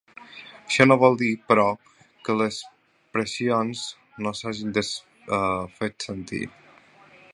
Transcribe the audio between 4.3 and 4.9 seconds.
s’hagin